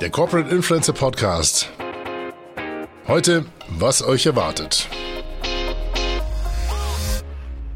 [0.00, 1.72] Der Corporate Influencer Podcast.
[3.08, 3.46] Heute,
[3.80, 4.88] was euch erwartet.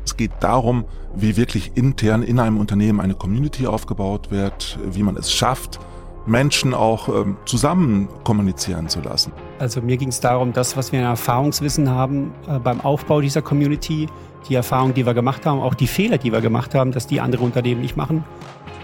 [0.05, 0.85] Es geht darum,
[1.17, 5.81] wie wirklich intern in einem Unternehmen eine Community aufgebaut wird, wie man es schafft,
[6.25, 9.33] Menschen auch ähm, zusammen kommunizieren zu lassen.
[9.59, 13.43] Also mir ging es darum, das, was wir an Erfahrungswissen haben äh, beim Aufbau dieser
[13.43, 14.07] Community,
[14.49, 17.21] die Erfahrungen, die wir gemacht haben, auch die Fehler, die wir gemacht haben, dass die
[17.21, 18.23] andere Unternehmen nicht machen.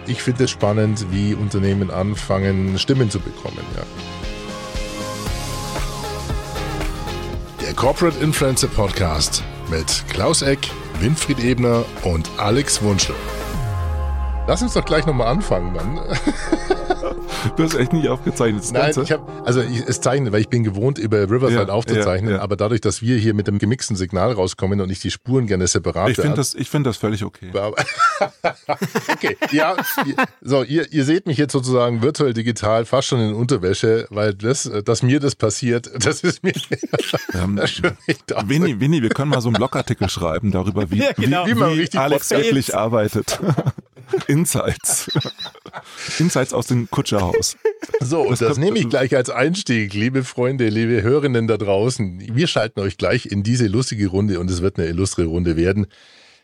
[0.08, 3.58] Ich finde es spannend, wie Unternehmen anfangen, Stimmen zu bekommen.
[3.76, 3.82] Ja.
[7.60, 10.60] Der Corporate Influencer Podcast mit Klaus Eck,
[11.00, 13.14] Winfried Ebner und Alex Wunschel.
[14.46, 16.00] Lass uns doch gleich nochmal anfangen dann.
[17.56, 18.62] Du hast echt nicht aufgezeichnet.
[18.62, 19.02] Das Nein, Ganze?
[19.02, 22.36] ich habe, also ich, es zeichne, weil ich bin gewohnt, über Riverside Ja, aufzuzeichnen, ja,
[22.38, 22.42] ja.
[22.42, 25.66] aber dadurch, dass wir hier mit dem gemixten Signal rauskommen und ich die Spuren gerne
[25.66, 27.50] separat ich finde das, ich finde das völlig okay.
[29.12, 33.34] okay, ja, ihr- so, ihr, ihr seht mich jetzt sozusagen virtuell digital fast schon in
[33.34, 36.52] Unterwäsche, weil das, dass mir das passiert, das ist mir
[37.34, 38.48] Ähm, schon nicht aus.
[38.48, 41.46] Winnie, Winnie, wir können mal so einen Blogartikel schreiben darüber, wie, Ja, genau.
[41.46, 43.38] wie, Wie man wie richtig Alex Podcast- wirklich arbeitet.
[44.26, 45.10] Insights.
[46.18, 47.56] Insights aus dem Kutscherhaus.
[48.00, 52.34] So, und das kommt- nehme ich gleich als Einstieg, liebe Freunde, liebe Hörenden da draußen.
[52.34, 55.86] Wir schalten euch gleich in diese lustige Runde und es wird eine illustre Runde werden.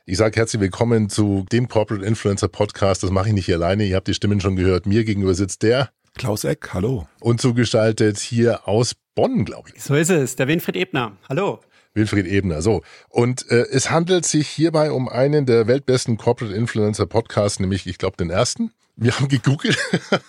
[0.07, 3.03] Ich sage herzlich willkommen zu dem Corporate Influencer Podcast.
[3.03, 3.85] Das mache ich nicht alleine.
[3.87, 4.87] Ihr habt die Stimmen schon gehört.
[4.87, 7.09] Mir gegenüber sitzt der Klaus Eck, hallo.
[7.21, 9.83] und zugeschaltet hier aus Bonn, glaube ich.
[9.83, 11.17] So ist es, der Winfried Ebner.
[11.29, 11.61] Hallo.
[11.95, 12.61] Wilfried Ebner.
[12.61, 12.83] So.
[13.09, 17.99] Und äh, es handelt sich hierbei um einen der weltbesten Corporate Influencer Podcasts, nämlich, ich
[17.99, 18.73] glaube, den ersten.
[18.97, 19.77] Wir haben gegoogelt.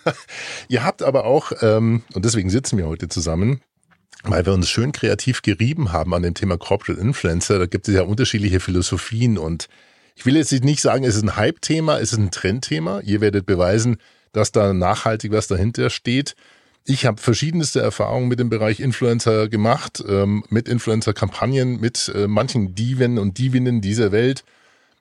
[0.68, 3.62] Ihr habt aber auch, ähm, und deswegen sitzen wir heute zusammen,
[4.24, 7.60] weil wir uns schön kreativ gerieben haben an dem Thema Corporate Influencer.
[7.60, 9.68] Da gibt es ja unterschiedliche Philosophien und
[10.16, 13.02] ich will jetzt nicht sagen, es ist ein Hype-Thema, es ist ein Trendthema.
[13.02, 13.98] Ihr werdet beweisen,
[14.32, 16.36] dass da nachhaltig was dahinter steht.
[16.86, 22.76] Ich habe verschiedenste Erfahrungen mit dem Bereich Influencer gemacht, ähm, mit Influencer-Kampagnen, mit äh, manchen
[22.76, 24.44] Diven und Divinnen dieser Welt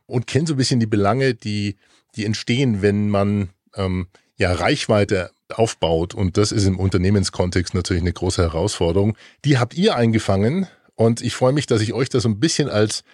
[0.06, 1.76] und kenne so ein bisschen die Belange, die,
[2.16, 6.14] die entstehen, wenn man ähm, ja Reichweite aufbaut.
[6.14, 9.16] Und das ist im Unternehmenskontext natürlich eine große Herausforderung.
[9.44, 12.68] Die habt ihr eingefangen und ich freue mich, dass ich euch da so ein bisschen
[12.68, 13.04] als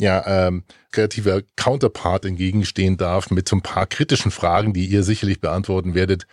[0.00, 5.40] ja, ähm, kreativer Counterpart entgegenstehen darf mit so ein paar kritischen Fragen, die ihr sicherlich
[5.40, 6.26] beantworten werdet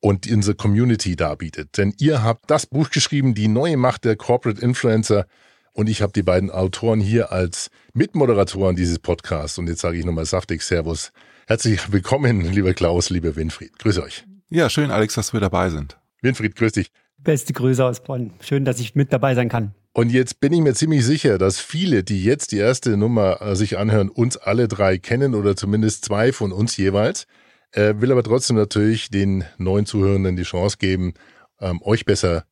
[0.00, 1.76] und unsere Community darbietet.
[1.76, 5.26] Denn ihr habt das Buch geschrieben, Die neue Macht der Corporate Influencer.
[5.72, 9.58] Und ich habe die beiden Autoren hier als Mitmoderatoren dieses Podcasts.
[9.58, 11.12] Und jetzt sage ich nochmal saftig Servus.
[11.48, 13.78] Herzlich willkommen, lieber Klaus, lieber Winfried.
[13.78, 14.24] Grüße euch.
[14.50, 15.96] Ja, schön, Alex, dass wir dabei sind.
[16.20, 16.90] Winfried, grüß dich.
[17.18, 18.32] Beste Grüße aus Bonn.
[18.40, 19.72] Schön, dass ich mit dabei sein kann.
[19.92, 23.54] Und jetzt bin ich mir ziemlich sicher, dass viele, die jetzt die erste Nummer äh,
[23.54, 27.28] sich anhören, uns alle drei kennen oder zumindest zwei von uns jeweils.
[27.70, 31.14] Äh, will aber trotzdem natürlich den neuen Zuhörenden die Chance geben,
[31.60, 32.44] ähm, euch besser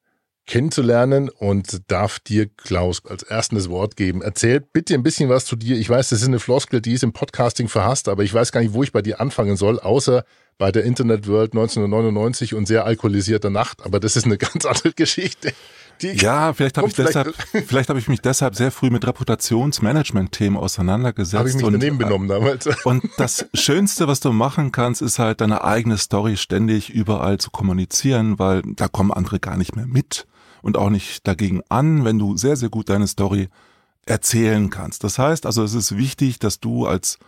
[0.47, 4.23] kennenzulernen und darf dir, Klaus, als ersten das Wort geben.
[4.23, 5.77] Erzähl bitte ein bisschen was zu dir.
[5.77, 8.61] Ich weiß, das ist eine Floskel, die ist im Podcasting verhasst, aber ich weiß gar
[8.61, 10.25] nicht, wo ich bei dir anfangen soll, außer
[10.59, 13.85] bei der Internet World 1999 und sehr alkoholisierter Nacht.
[13.85, 15.53] Aber das ist eine ganz andere Geschichte.
[16.03, 17.35] Die Ja, vielleicht habe ich deshalb,
[17.67, 21.39] vielleicht habe ich mich deshalb sehr früh mit Reputationsmanagement-Themen auseinandergesetzt.
[21.39, 22.67] habe ich mich und, daneben benommen damals.
[22.85, 27.51] Und das Schönste, was du machen kannst, ist halt deine eigene Story ständig überall zu
[27.51, 30.27] kommunizieren, weil da kommen andere gar nicht mehr mit
[30.65, 33.49] und auch nicht dagegen an, wenn du sehr, sehr gut deine Story
[34.07, 35.05] erzählen kannst.
[35.05, 37.19] Das heißt also, es ist wichtig, dass du als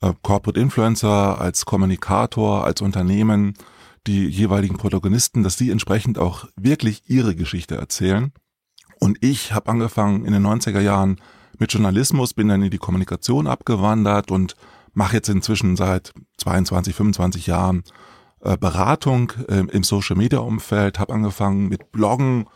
[0.00, 3.54] äh, Corporate Influencer, als Kommunikator, als Unternehmen,
[4.08, 8.32] die jeweiligen Protagonisten, dass die entsprechend auch wirklich ihre Geschichte erzählen.
[8.98, 11.20] Und ich habe angefangen in den 90er Jahren
[11.58, 14.56] mit Journalismus, bin dann in die Kommunikation abgewandert und
[14.94, 17.84] mache jetzt inzwischen seit 22, 25 Jahren
[18.40, 22.46] äh, Beratung äh, im Social Media Umfeld, habe angefangen mit Bloggen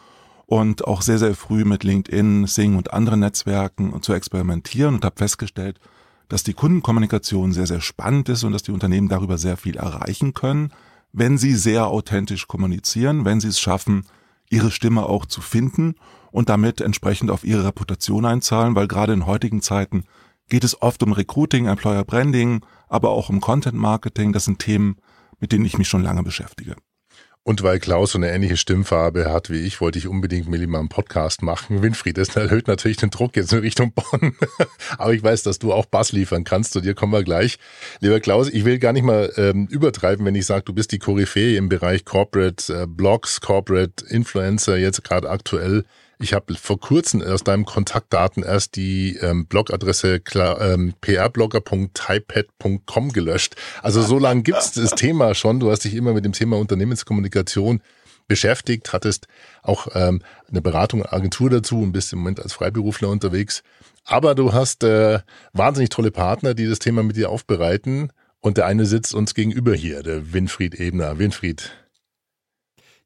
[0.46, 5.16] und auch sehr, sehr früh mit LinkedIn, Sing und anderen Netzwerken zu experimentieren und habe
[5.16, 5.78] festgestellt,
[6.28, 10.34] dass die Kundenkommunikation sehr, sehr spannend ist und dass die Unternehmen darüber sehr viel erreichen
[10.34, 10.72] können,
[11.12, 14.04] wenn sie sehr authentisch kommunizieren, wenn sie es schaffen,
[14.50, 15.94] ihre Stimme auch zu finden
[16.30, 20.04] und damit entsprechend auf ihre Reputation einzahlen, weil gerade in heutigen Zeiten
[20.48, 24.32] geht es oft um Recruiting, Employer Branding, aber auch um Content Marketing.
[24.32, 24.96] Das sind Themen,
[25.40, 26.76] mit denen ich mich schon lange beschäftige.
[27.46, 30.74] Und weil Klaus so eine ähnliche Stimmfarbe hat wie ich, wollte ich unbedingt mit ihm
[30.74, 31.82] einen Podcast machen.
[31.82, 34.34] Winfried, das erhöht natürlich den Druck jetzt in Richtung Bonn.
[34.98, 36.72] Aber ich weiß, dass du auch Bass liefern kannst.
[36.72, 37.58] Zu dir kommen wir gleich.
[38.00, 40.98] Lieber Klaus, ich will gar nicht mal ähm, übertreiben, wenn ich sage, du bist die
[40.98, 45.84] Koryphäe im Bereich Corporate äh, Blogs, Corporate Influencer, jetzt gerade aktuell.
[46.18, 53.56] Ich habe vor kurzem aus deinem Kontaktdaten erst die ähm, Blogadresse ähm, prblogger.typepad.com gelöscht.
[53.82, 55.60] Also so lange gibt's das Thema schon.
[55.60, 57.80] Du hast dich immer mit dem Thema Unternehmenskommunikation
[58.26, 59.26] beschäftigt, hattest
[59.62, 63.62] auch ähm, eine Beratung, Agentur dazu und bist im Moment als Freiberufler unterwegs.
[64.04, 65.20] Aber du hast äh,
[65.52, 68.12] wahnsinnig tolle Partner, die das Thema mit dir aufbereiten.
[68.40, 71.18] Und der eine sitzt uns gegenüber hier, der Winfried Ebner.
[71.18, 71.72] Winfried.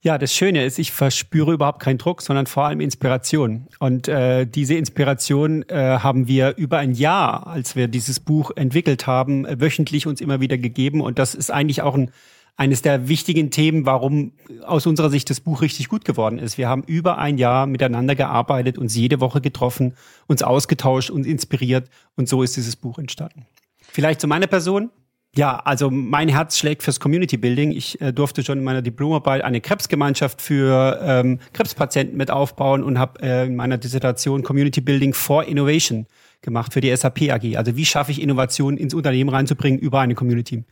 [0.09, 3.67] Ja, das Schöne ist, ich verspüre überhaupt keinen Druck, sondern vor allem Inspiration.
[3.79, 9.07] Und äh, diese Inspiration äh, haben wir über ein Jahr, als wir dieses Buch entwickelt
[9.07, 11.03] haben, wöchentlich uns immer wieder gegeben.
[11.03, 12.11] Und das ist eigentlich auch ein
[12.57, 14.33] eines der wichtigen Themen, warum
[14.65, 16.57] aus unserer Sicht das Buch richtig gut geworden ist.
[16.57, 19.93] Wir haben über ein Jahr miteinander gearbeitet, uns jede Woche getroffen,
[20.27, 23.45] uns ausgetauscht, uns inspiriert und so ist dieses Buch entstanden.
[23.83, 24.89] Vielleicht zu meiner Person.
[25.37, 27.71] Ja, also mein Herz schlägt fürs Community Building.
[27.71, 32.99] Ich äh, durfte schon in meiner Diplomarbeit eine Krebsgemeinschaft für ähm, Krebspatienten mit aufbauen und
[32.99, 36.07] habe äh, in meiner Dissertation Community Building for Innovation
[36.41, 37.57] gemacht für die SAP AG.
[37.57, 40.65] Also wie schaffe ich Innovation ins Unternehmen reinzubringen über eine Community?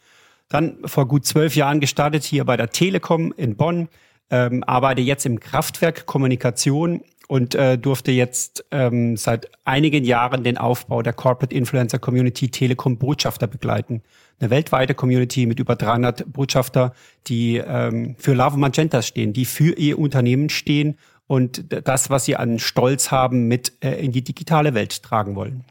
[0.49, 3.89] Dann vor gut zwölf Jahren gestartet hier bei der Telekom in Bonn,
[4.31, 10.59] ähm, arbeite jetzt im Kraftwerk Kommunikation und äh, durfte jetzt ähm, seit einigen Jahren den
[10.59, 14.03] Aufbau der Corporate Influencer Community Telekom Botschafter begleiten.
[14.39, 16.93] Eine weltweite Community mit über 300 Botschafter,
[17.27, 22.37] die ähm, für Love Magenta stehen, die für ihr Unternehmen stehen und das, was sie
[22.37, 25.65] an Stolz haben, mit äh, in die digitale Welt tragen wollen.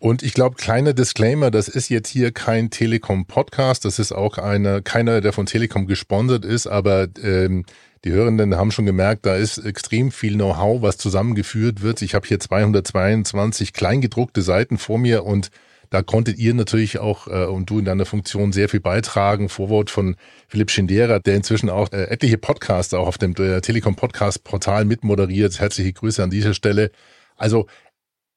[0.00, 4.80] Und ich glaube, kleiner Disclaimer, das ist jetzt hier kein Telekom-Podcast, das ist auch eine,
[4.80, 7.66] keiner, der von Telekom gesponsert ist, aber ähm,
[8.06, 12.00] die Hörenden haben schon gemerkt, da ist extrem viel Know-how, was zusammengeführt wird.
[12.00, 15.50] Ich habe hier 222 kleingedruckte Seiten vor mir und
[15.90, 19.50] da konntet ihr natürlich auch äh, und du in deiner Funktion sehr viel beitragen.
[19.50, 20.16] Vorwort von
[20.48, 24.86] Philipp Schindera, der inzwischen auch äh, etliche Podcasts auch auf dem äh, Telekom Podcast Portal
[24.86, 25.60] mitmoderiert.
[25.60, 26.90] Herzliche Grüße an dieser Stelle.
[27.36, 27.66] Also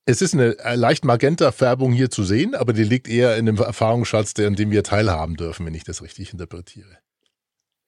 [0.06, 3.58] es ist eine äh, leicht Magenta-Färbung hier zu sehen, aber die liegt eher in dem
[3.58, 6.98] Erfahrungsschatz, an dem wir teilhaben dürfen, wenn ich das richtig interpretiere.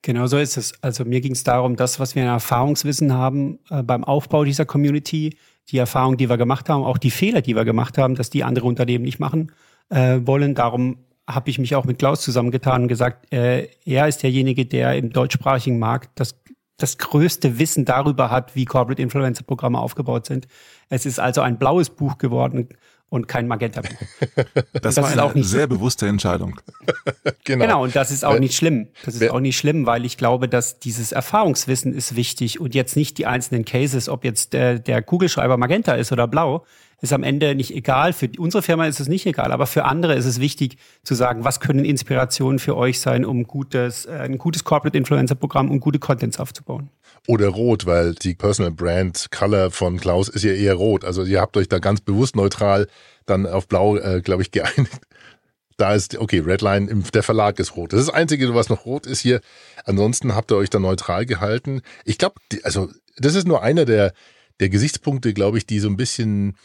[0.01, 0.73] Genau so ist es.
[0.83, 4.65] Also mir ging es darum, das, was wir an Erfahrungswissen haben äh, beim Aufbau dieser
[4.65, 5.37] Community,
[5.69, 8.43] die Erfahrungen, die wir gemacht haben, auch die Fehler, die wir gemacht haben, dass die
[8.43, 9.51] andere Unternehmen nicht machen
[9.89, 10.53] äh, wollen.
[10.53, 14.95] Darum habe ich mich auch mit Klaus zusammengetan und gesagt, äh, er ist derjenige, der
[14.95, 16.35] im deutschsprachigen Markt das
[16.77, 20.47] das größte Wissen darüber hat, wie Corporate Influencer Programme aufgebaut sind.
[20.89, 22.69] Es ist also ein blaues Buch geworden
[23.09, 23.89] und kein Magenta-Buch.
[24.73, 26.59] Das, das, war eine auch nicht sehr bewusste Entscheidung.
[27.43, 27.65] genau.
[27.65, 28.89] genau, und das ist auch nicht schlimm.
[29.03, 32.95] Das ist auch nicht schlimm, weil ich glaube, dass dieses Erfahrungswissen ist wichtig und jetzt
[32.95, 36.65] nicht die einzelnen Cases, ob jetzt der, der Kugelschreiber Magenta ist oder blau,
[37.01, 38.13] ist am Ende nicht egal.
[38.13, 41.43] Für unsere Firma ist es nicht egal, aber für andere ist es wichtig zu sagen,
[41.43, 45.79] was können Inspirationen für euch sein, um gutes, äh, ein gutes Corporate Influencer Programm und
[45.79, 46.89] gute Contents aufzubauen.
[47.27, 51.03] Oder rot, weil die Personal Brand Color von Klaus ist ja eher rot.
[51.03, 52.87] Also ihr habt euch da ganz bewusst neutral
[53.25, 54.99] dann auf blau, äh, glaube ich, geeinigt.
[55.77, 57.91] Da ist, okay, Redline, der Verlag ist rot.
[57.91, 59.41] Das ist das Einzige, was noch rot ist hier.
[59.83, 61.81] Ansonsten habt ihr euch da neutral gehalten.
[62.05, 64.13] Ich glaube, also das ist nur einer der,
[64.61, 66.55] der Gesichtspunkte, glaube ich, die so ein bisschen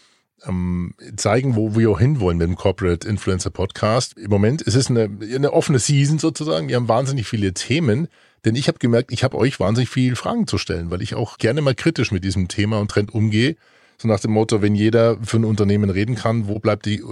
[0.46, 4.16] ähm, zeigen, wo wir hinwollen mit dem Corporate Influencer Podcast.
[4.16, 6.68] Im Moment ist es eine, eine offene Season sozusagen.
[6.68, 8.08] Wir haben wahnsinnig viele Themen.
[8.44, 11.36] Denn ich habe gemerkt, ich habe euch wahnsinnig viele Fragen zu stellen, weil ich auch
[11.38, 13.56] gerne mal kritisch mit diesem Thema und Trend umgehe.
[14.00, 17.04] So nach dem Motto, wenn jeder für ein Unternehmen reden kann, wo bleibt die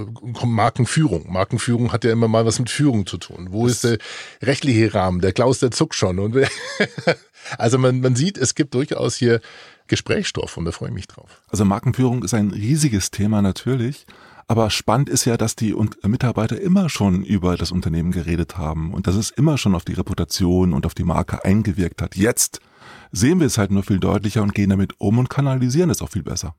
[0.42, 1.30] Markenführung?
[1.30, 3.48] Markenführung hat ja immer mal was mit Führung zu tun.
[3.50, 3.98] Wo ist der
[4.40, 5.20] rechtliche Rahmen?
[5.20, 6.18] Der Klaus, der zuckt schon.
[6.18, 6.34] Und
[7.58, 9.42] also man, man sieht, es gibt durchaus hier
[9.86, 11.42] Gesprächsstoff und da freue ich mich drauf.
[11.48, 14.06] Also Markenführung ist ein riesiges Thema natürlich.
[14.46, 15.76] Aber spannend ist ja, dass die
[16.06, 19.92] Mitarbeiter immer schon über das Unternehmen geredet haben und dass es immer schon auf die
[19.92, 22.16] Reputation und auf die Marke eingewirkt hat.
[22.16, 22.60] Jetzt
[23.12, 26.08] sehen wir es halt nur viel deutlicher und gehen damit um und kanalisieren es auch
[26.08, 26.54] viel besser.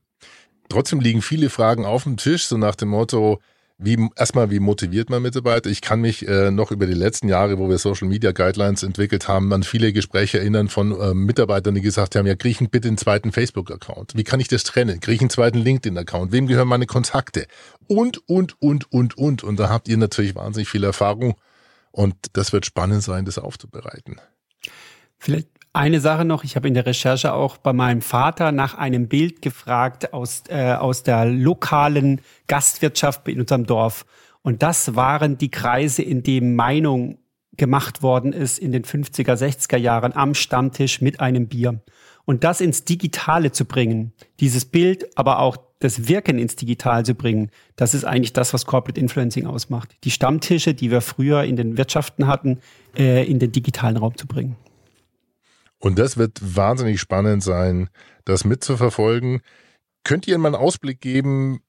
[0.70, 3.40] Trotzdem liegen viele Fragen auf dem Tisch, so nach dem Motto,
[3.82, 5.70] wie erstmal, wie motiviert man Mitarbeiter?
[5.70, 9.26] Ich kann mich äh, noch über die letzten Jahre, wo wir Social Media Guidelines entwickelt
[9.26, 12.88] haben, an viele Gespräche erinnern von äh, Mitarbeitern, die gesagt haben, ja, kriege ich bitte
[12.88, 14.12] einen zweiten Facebook-Account.
[14.16, 15.00] Wie kann ich das trennen?
[15.00, 16.30] Kriege ich einen zweiten LinkedIn-Account?
[16.30, 17.46] Wem gehören meine Kontakte?
[17.86, 19.42] Und, und, und, und, und.
[19.42, 21.36] Und da habt ihr natürlich wahnsinnig viel Erfahrung.
[21.90, 24.20] Und das wird spannend sein, das aufzubereiten.
[25.18, 29.08] Vielleicht eine Sache noch, ich habe in der Recherche auch bei meinem Vater nach einem
[29.08, 34.04] Bild gefragt aus, äh, aus der lokalen Gastwirtschaft in unserem Dorf.
[34.42, 37.18] Und das waren die Kreise, in denen Meinung
[37.56, 41.80] gemacht worden ist in den 50er, 60er Jahren am Stammtisch mit einem Bier.
[42.24, 47.14] Und das ins Digitale zu bringen, dieses Bild, aber auch das Wirken ins Digital zu
[47.14, 49.96] bringen, das ist eigentlich das, was Corporate Influencing ausmacht.
[50.04, 52.60] Die Stammtische, die wir früher in den Wirtschaften hatten,
[52.96, 54.56] äh, in den digitalen Raum zu bringen.
[55.80, 57.88] Und das wird wahnsinnig spannend sein,
[58.24, 59.40] das mitzuverfolgen.
[60.04, 61.62] Könnt ihr mal einen Ausblick geben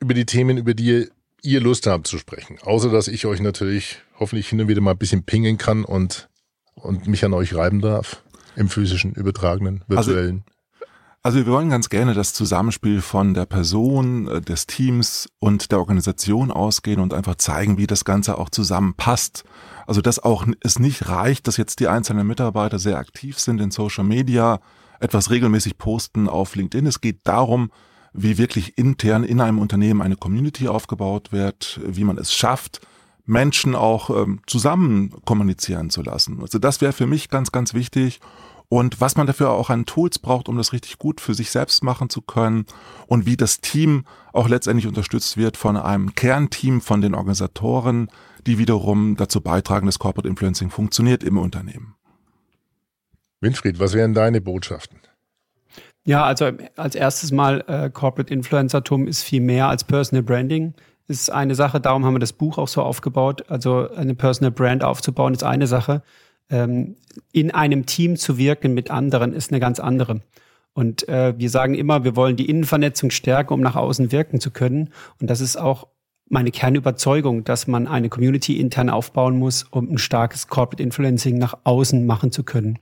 [0.00, 1.08] über die Themen, über die
[1.42, 2.58] ihr Lust habt zu sprechen?
[2.62, 6.28] Außer, dass ich euch natürlich hoffentlich hin und wieder mal ein bisschen pingen kann und,
[6.74, 8.22] und mich an euch reiben darf.
[8.56, 10.42] Im physischen, übertragenen, also virtuellen.
[10.46, 10.59] Also
[11.22, 15.78] also wir wollen ganz gerne das Zusammenspiel von der Person, äh, des Teams und der
[15.78, 19.44] Organisation ausgehen und einfach zeigen, wie das Ganze auch zusammenpasst.
[19.86, 23.70] Also dass auch es nicht reicht, dass jetzt die einzelnen Mitarbeiter sehr aktiv sind in
[23.70, 24.60] Social Media,
[24.98, 26.86] etwas regelmäßig posten auf LinkedIn.
[26.86, 27.70] Es geht darum,
[28.12, 32.80] wie wirklich intern in einem Unternehmen eine Community aufgebaut wird, wie man es schafft,
[33.26, 36.40] Menschen auch ähm, zusammen kommunizieren zu lassen.
[36.40, 38.20] Also das wäre für mich ganz, ganz wichtig
[38.72, 41.82] und was man dafür auch an Tools braucht, um das richtig gut für sich selbst
[41.82, 42.66] machen zu können
[43.08, 48.08] und wie das Team auch letztendlich unterstützt wird von einem Kernteam von den Organisatoren,
[48.46, 51.96] die wiederum dazu beitragen, dass Corporate Influencing funktioniert im Unternehmen.
[53.40, 55.00] Winfried, was wären deine Botschaften?
[56.04, 60.74] Ja, also als erstes mal äh, Corporate Influencertum ist viel mehr als Personal Branding.
[61.08, 63.50] Ist eine Sache, darum haben wir das Buch auch so aufgebaut.
[63.50, 66.04] Also eine Personal Brand aufzubauen ist eine Sache
[66.50, 66.96] ähm,
[67.32, 70.20] in einem Team zu wirken mit anderen ist eine ganz andere.
[70.72, 74.50] Und äh, wir sagen immer, wir wollen die Innenvernetzung stärken, um nach außen wirken zu
[74.50, 74.90] können.
[75.20, 75.88] Und das ist auch
[76.28, 81.58] meine Kernüberzeugung, dass man eine Community intern aufbauen muss, um ein starkes Corporate Influencing nach
[81.64, 82.78] außen machen zu können.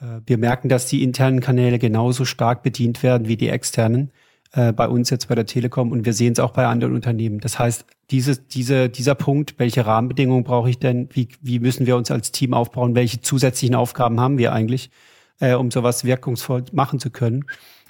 [0.00, 4.12] Äh, wir merken, dass die internen Kanäle genauso stark bedient werden wie die externen
[4.52, 7.40] äh, bei uns jetzt bei der Telekom und wir sehen es auch bei anderen Unternehmen.
[7.40, 11.96] Das heißt, dieses, diese, dieser Punkt, welche Rahmenbedingungen brauche ich denn, wie, wie müssen wir
[11.96, 14.90] uns als Team aufbauen, welche zusätzlichen Aufgaben haben wir eigentlich,
[15.38, 17.44] äh, um sowas wirkungsvoll machen zu können.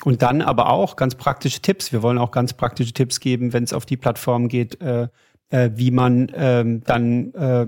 [0.04, 1.92] Und dann aber auch ganz praktische Tipps.
[1.92, 5.08] Wir wollen auch ganz praktische Tipps geben, wenn es auf die Plattform geht, äh,
[5.50, 7.66] äh, wie man ähm, dann äh,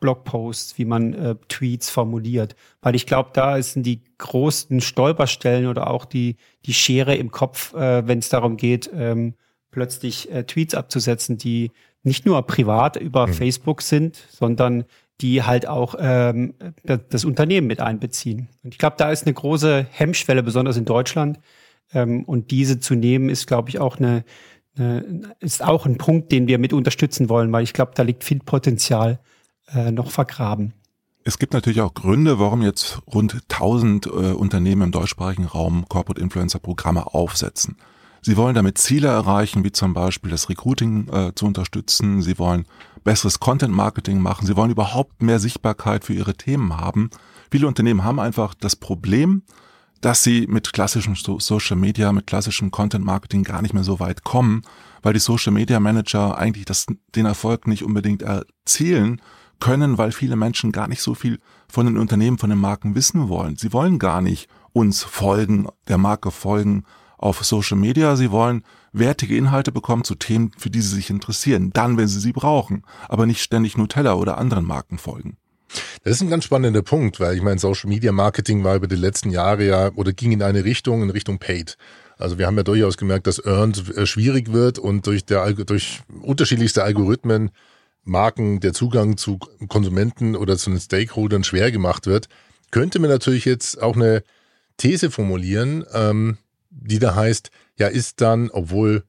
[0.00, 2.54] Blogposts, wie man äh, Tweets formuliert.
[2.82, 7.74] Weil ich glaube, da sind die großen Stolperstellen oder auch die, die Schere im Kopf,
[7.74, 9.34] äh, wenn es darum geht, ähm,
[9.70, 11.70] plötzlich äh, Tweets abzusetzen, die
[12.02, 13.34] nicht nur privat über mhm.
[13.34, 14.84] Facebook sind, sondern
[15.20, 18.48] die halt auch ähm, das Unternehmen mit einbeziehen.
[18.62, 21.40] Und ich glaube, da ist eine große Hemmschwelle, besonders in Deutschland.
[21.92, 24.24] Ähm, und diese zu nehmen, ist, glaube ich, auch eine,
[24.76, 28.24] eine, ist auch ein Punkt, den wir mit unterstützen wollen, weil ich glaube, da liegt
[28.24, 29.18] viel Potenzial
[29.74, 30.72] äh, noch vergraben.
[31.24, 36.20] Es gibt natürlich auch Gründe, warum jetzt rund 1000 äh, Unternehmen im deutschsprachigen Raum Corporate
[36.20, 37.76] Influencer Programme aufsetzen.
[38.22, 42.22] Sie wollen damit Ziele erreichen, wie zum Beispiel das Recruiting äh, zu unterstützen.
[42.22, 42.66] Sie wollen
[43.04, 44.46] besseres Content Marketing machen.
[44.46, 47.10] Sie wollen überhaupt mehr Sichtbarkeit für ihre Themen haben.
[47.50, 49.42] Viele Unternehmen haben einfach das Problem,
[50.00, 54.24] dass sie mit klassischem Social Media, mit klassischem Content Marketing gar nicht mehr so weit
[54.24, 54.62] kommen,
[55.02, 59.20] weil die Social Media Manager eigentlich das, den Erfolg nicht unbedingt erzielen,
[59.60, 63.28] können, weil viele Menschen gar nicht so viel von den Unternehmen, von den Marken wissen
[63.28, 63.56] wollen.
[63.56, 66.84] Sie wollen gar nicht uns folgen, der Marke folgen
[67.18, 68.16] auf Social Media.
[68.16, 71.70] Sie wollen wertige Inhalte bekommen zu Themen, für die sie sich interessieren.
[71.72, 75.38] Dann, wenn sie sie brauchen, aber nicht ständig Nutella oder anderen Marken folgen.
[76.04, 78.96] Das ist ein ganz spannender Punkt, weil ich meine, Social Media Marketing war über die
[78.96, 81.76] letzten Jahre ja oder ging in eine Richtung, in Richtung Paid.
[82.18, 86.00] Also wir haben ja durchaus gemerkt, dass Earned äh, schwierig wird und durch, der, durch
[86.22, 87.50] unterschiedlichste Algorithmen
[88.06, 92.28] Marken der Zugang zu Konsumenten oder zu den Stakeholdern schwer gemacht wird,
[92.70, 94.22] könnte man natürlich jetzt auch eine
[94.76, 96.38] These formulieren, ähm,
[96.70, 99.04] die da heißt, ja, ist dann, obwohl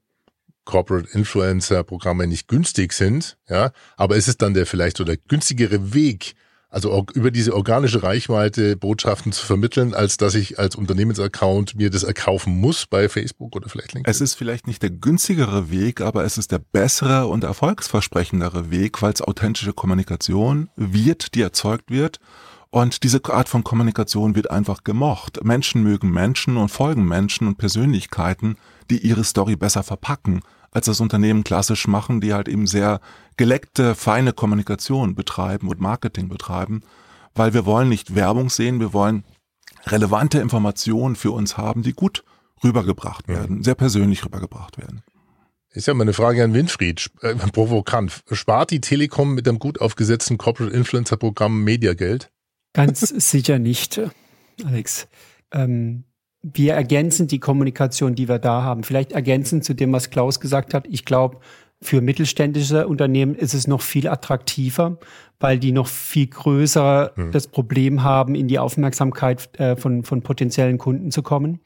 [0.64, 5.16] Corporate Influencer Programme nicht günstig sind, ja, aber ist es dann der vielleicht so der
[5.16, 6.34] günstigere Weg,
[6.70, 12.02] also über diese organische Reichweite Botschaften zu vermitteln, als dass ich als Unternehmensaccount mir das
[12.02, 14.10] erkaufen muss bei Facebook oder vielleicht LinkedIn.
[14.10, 19.00] Es ist vielleicht nicht der günstigere Weg, aber es ist der bessere und erfolgsversprechendere Weg,
[19.00, 22.20] weil es authentische Kommunikation wird, die erzeugt wird.
[22.70, 25.42] Und diese Art von Kommunikation wird einfach gemocht.
[25.42, 28.58] Menschen mögen Menschen und folgen Menschen und Persönlichkeiten,
[28.90, 33.00] die ihre Story besser verpacken als das Unternehmen klassisch machen, die halt eben sehr
[33.36, 36.82] geleckte, feine Kommunikation betreiben und Marketing betreiben,
[37.34, 39.24] weil wir wollen nicht Werbung sehen, wir wollen
[39.86, 42.24] relevante Informationen für uns haben, die gut
[42.62, 43.62] rübergebracht werden, ja.
[43.62, 45.02] sehr persönlich rübergebracht werden.
[45.70, 48.22] Ist ja mal eine Frage an Winfried, äh, provokant.
[48.32, 52.30] Spart die Telekom mit einem gut aufgesetzten Corporate Influencer Programm Mediageld?
[52.72, 54.00] Ganz sicher nicht,
[54.64, 55.08] Alex.
[55.52, 56.04] Ähm,
[56.42, 58.84] wir ergänzen die Kommunikation, die wir da haben.
[58.84, 60.86] Vielleicht ergänzen zu dem, was Klaus gesagt hat.
[60.88, 61.38] Ich glaube,
[61.80, 64.98] für mittelständische Unternehmen ist es noch viel attraktiver,
[65.38, 67.32] weil die noch viel größer hm.
[67.32, 71.60] das Problem haben, in die Aufmerksamkeit äh, von, von potenziellen Kunden zu kommen.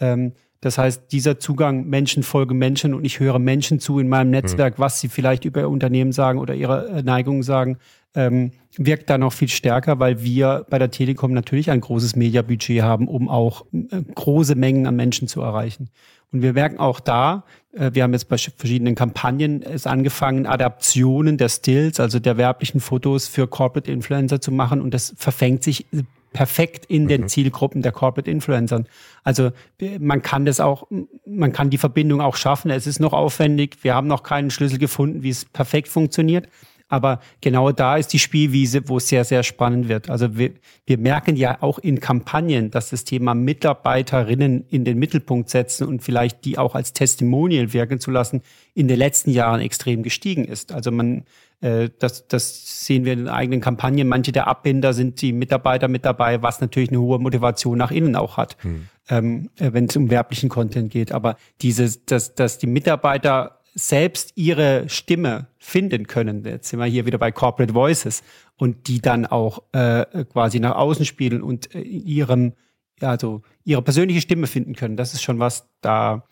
[0.00, 4.26] Ähm, das heißt, dieser Zugang Menschen folgen Menschen und ich höre Menschen zu in meinem
[4.26, 4.32] hm.
[4.32, 4.82] Netzwerk, hm.
[4.82, 7.78] was sie vielleicht über ihr Unternehmen sagen oder ihre äh, Neigungen sagen,
[8.14, 12.82] ähm, wirkt da noch viel stärker, weil wir bei der Telekom natürlich ein großes Mediabudget
[12.82, 15.88] haben, um auch äh, große Mengen an Menschen zu erreichen.
[16.32, 21.38] Und wir merken auch da, äh, wir haben jetzt bei verschiedenen Kampagnen es angefangen, Adaptionen
[21.38, 25.86] der Stills, also der werblichen Fotos für Corporate Influencer zu machen und das verfängt sich
[26.32, 27.28] perfekt in den mhm.
[27.28, 28.86] Zielgruppen der Corporate Influencern.
[29.24, 29.50] Also
[29.98, 30.86] man kann das auch,
[31.26, 32.70] man kann die Verbindung auch schaffen.
[32.70, 33.78] Es ist noch aufwendig.
[33.82, 36.48] Wir haben noch keinen Schlüssel gefunden, wie es perfekt funktioniert.
[36.90, 40.10] Aber genau da ist die Spielwiese, wo es sehr, sehr spannend wird.
[40.10, 40.50] Also wir,
[40.86, 46.02] wir merken ja auch in Kampagnen, dass das Thema Mitarbeiterinnen in den Mittelpunkt setzen und
[46.02, 48.42] vielleicht die auch als Testimonial wirken zu lassen,
[48.74, 50.72] in den letzten Jahren extrem gestiegen ist.
[50.72, 51.22] Also man,
[51.60, 54.08] äh, das, das sehen wir in den eigenen Kampagnen.
[54.08, 58.16] Manche der Abbinder sind die Mitarbeiter mit dabei, was natürlich eine hohe Motivation nach innen
[58.16, 58.88] auch hat, hm.
[59.08, 61.12] ähm, äh, wenn es um werblichen Content geht.
[61.12, 66.44] Aber dieses, dass, dass die Mitarbeiter selbst ihre Stimme finden können.
[66.44, 68.22] Jetzt sind wir hier wieder bei Corporate Voices
[68.56, 72.52] und die dann auch äh, quasi nach außen spielen und äh, ihrem,
[73.00, 74.96] also ihre persönliche Stimme finden können.
[74.96, 76.24] Das ist schon was, da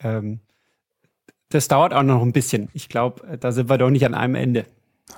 [0.00, 0.40] ähm,
[1.52, 2.68] das dauert auch noch ein bisschen.
[2.72, 4.66] Ich glaube, da sind wir doch nicht an einem Ende.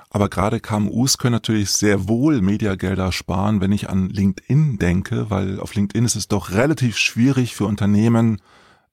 [0.09, 5.59] Aber gerade KMUs können natürlich sehr wohl Mediagelder sparen, wenn ich an LinkedIn denke, weil
[5.59, 8.41] auf LinkedIn ist es doch relativ schwierig für Unternehmen,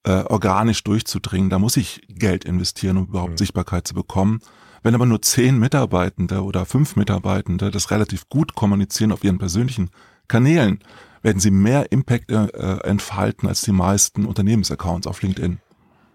[0.05, 1.51] äh, organisch durchzudringen.
[1.51, 3.39] Da muss ich Geld investieren, um überhaupt mhm.
[3.39, 4.41] Sichtbarkeit zu bekommen.
[4.83, 9.91] Wenn aber nur zehn Mitarbeitende oder fünf Mitarbeitende das relativ gut kommunizieren auf ihren persönlichen
[10.27, 10.81] Kanälen,
[11.23, 12.47] werden sie mehr Impact äh,
[12.83, 15.59] entfalten als die meisten Unternehmensaccounts auf LinkedIn.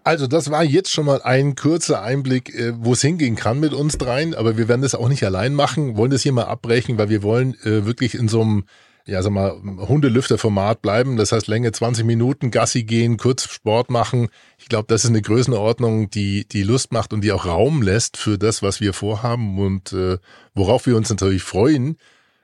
[0.04, 3.72] Also das war jetzt schon mal ein kurzer Einblick, äh, wo es hingehen kann mit
[3.72, 6.98] uns dreien, aber wir werden das auch nicht allein machen, wollen das hier mal abbrechen,
[6.98, 8.64] weil wir wollen äh, wirklich in so einem
[9.08, 11.16] ja, sag mal, Hundelüfter-Format bleiben.
[11.16, 14.28] Das heißt, Länge 20 Minuten, Gassi gehen, kurz Sport machen.
[14.58, 18.18] Ich glaube, das ist eine Größenordnung, die, die Lust macht und die auch Raum lässt
[18.18, 20.18] für das, was wir vorhaben und äh,
[20.54, 21.96] worauf wir uns natürlich freuen.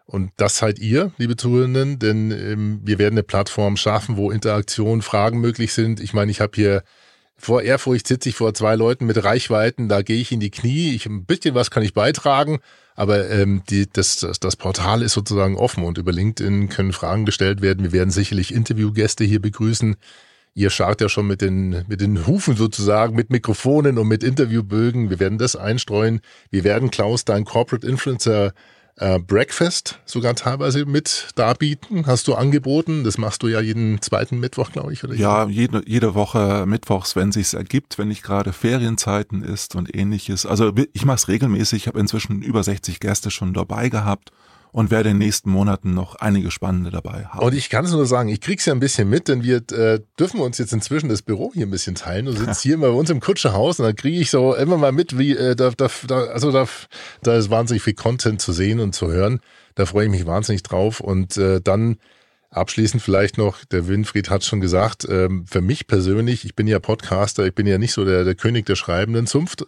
[0.07, 5.03] Und das seid ihr, liebe Zuhörenden, denn ähm, wir werden eine Plattform schaffen, wo Interaktion,
[5.03, 6.01] Fragen möglich sind.
[6.01, 6.83] Ich meine, ich habe hier
[7.37, 10.95] vor Ehrfurcht sitze ich vor zwei Leuten mit Reichweiten, da gehe ich in die Knie.
[10.95, 12.61] Ich ein bisschen was kann ich beitragen,
[12.95, 17.25] aber ähm, die, das, das, das Portal ist sozusagen offen und über LinkedIn können Fragen
[17.25, 17.85] gestellt werden.
[17.85, 19.97] Wir werden sicherlich Interviewgäste hier begrüßen.
[20.55, 25.11] Ihr schart ja schon mit den, mit den Hufen sozusagen, mit Mikrofonen und mit Interviewbögen.
[25.11, 26.21] Wir werden das einstreuen.
[26.51, 28.53] Wir werden Klaus, dein Corporate Influencer
[28.97, 32.07] äh, Breakfast sogar teilweise mit darbieten.
[32.07, 33.05] Hast du angeboten?
[33.05, 35.15] Das machst du ja jeden zweiten Mittwoch, glaube ich, oder?
[35.15, 40.47] Ja, jede, jede Woche Mittwochs, wenn sich's ergibt, wenn nicht gerade Ferienzeiten ist und ähnliches.
[40.47, 41.83] Also ich mache es regelmäßig.
[41.83, 44.31] Ich habe inzwischen über 60 Gäste schon dabei gehabt
[44.75, 47.47] und werde in den nächsten Monaten noch einige spannende dabei haben.
[47.47, 50.01] Und ich kann es nur sagen, ich krieg's ja ein bisschen mit, denn wir äh,
[50.19, 53.09] dürfen uns jetzt inzwischen das Büro hier ein bisschen teilen und sitzen hier bei uns
[53.09, 56.25] im Kutscherhaus und da kriege ich so immer mal mit, wie äh, da, da, da,
[56.25, 56.67] also da,
[57.23, 59.39] da ist wahnsinnig viel Content zu sehen und zu hören.
[59.77, 61.99] Da freue ich mich wahnsinnig drauf und äh, dann
[62.51, 66.79] Abschließend vielleicht noch, der Winfried hat schon gesagt, ähm, für mich persönlich, ich bin ja
[66.79, 69.67] Podcaster, ich bin ja nicht so der, der König der schreibenden Zunft,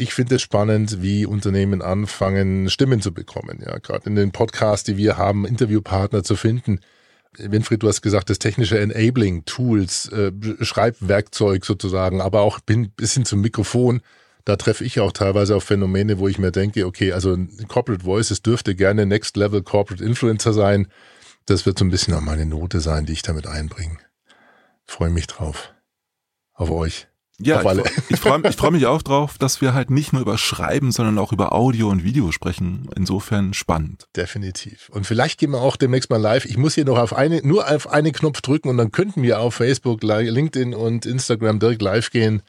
[0.00, 3.62] ich finde es spannend, wie Unternehmen anfangen, Stimmen zu bekommen.
[3.64, 6.80] Ja, gerade in den Podcasts, die wir haben, Interviewpartner zu finden.
[7.38, 13.14] Winfried, du hast gesagt, das technische Enabling Tools, äh, Schreibwerkzeug sozusagen, aber auch bin bis
[13.14, 14.00] hin zum Mikrofon.
[14.44, 17.36] Da treffe ich auch teilweise auf Phänomene, wo ich mir denke, okay, also
[17.68, 20.88] Corporate Voices dürfte gerne Next Level Corporate Influencer sein.
[21.46, 23.98] Das wird so ein bisschen auch meine Note sein, die ich damit einbringe.
[24.86, 25.72] Freue mich drauf.
[26.54, 27.06] Auf euch.
[27.42, 30.36] Ja, ich, ich freue ich freu mich auch drauf, dass wir halt nicht nur über
[30.36, 32.88] Schreiben, sondern auch über Audio und Video sprechen.
[32.94, 34.06] Insofern spannend.
[34.14, 34.90] Definitiv.
[34.90, 36.44] Und vielleicht gehen wir auch demnächst mal live.
[36.44, 39.40] Ich muss hier noch auf eine, nur auf einen Knopf drücken und dann könnten wir
[39.40, 42.42] auf Facebook, LinkedIn und Instagram direkt live gehen.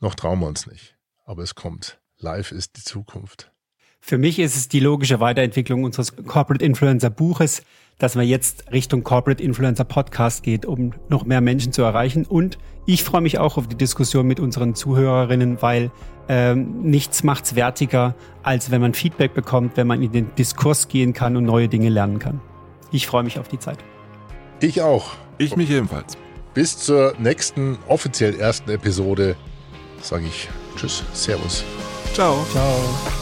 [0.00, 0.96] Noch trauen wir uns nicht.
[1.24, 1.98] Aber es kommt.
[2.18, 3.52] Live ist die Zukunft.
[4.00, 7.62] Für mich ist es die logische Weiterentwicklung unseres Corporate Influencer Buches,
[8.02, 12.26] dass man jetzt Richtung Corporate Influencer Podcast geht, um noch mehr Menschen zu erreichen.
[12.26, 15.92] Und ich freue mich auch auf die Diskussion mit unseren Zuhörerinnen, weil
[16.28, 21.12] ähm, nichts macht's wertiger, als wenn man Feedback bekommt, wenn man in den Diskurs gehen
[21.12, 22.40] kann und neue Dinge lernen kann.
[22.90, 23.78] Ich freue mich auf die Zeit.
[24.58, 25.12] Ich auch.
[25.38, 26.16] Ich mich ebenfalls.
[26.54, 29.36] Bis zur nächsten offiziell ersten Episode
[30.00, 31.62] sage ich Tschüss, Servus.
[32.14, 32.44] Ciao.
[32.50, 33.21] Ciao.